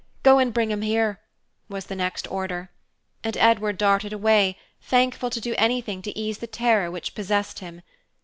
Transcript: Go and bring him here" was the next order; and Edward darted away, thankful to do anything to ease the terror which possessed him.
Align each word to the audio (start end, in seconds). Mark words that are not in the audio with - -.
Go 0.23 0.39
and 0.39 0.51
bring 0.51 0.71
him 0.71 0.81
here" 0.81 1.19
was 1.69 1.85
the 1.85 1.95
next 1.95 2.25
order; 2.31 2.71
and 3.23 3.37
Edward 3.37 3.77
darted 3.77 4.11
away, 4.11 4.57
thankful 4.81 5.29
to 5.29 5.39
do 5.39 5.53
anything 5.59 6.01
to 6.01 6.17
ease 6.17 6.39
the 6.39 6.47
terror 6.47 6.89
which 6.89 7.13
possessed 7.13 7.59
him. 7.59 7.83